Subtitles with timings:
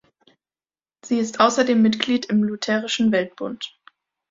[1.05, 3.77] Sie ist außerdem Mitglied im Lutherischen Weltbund.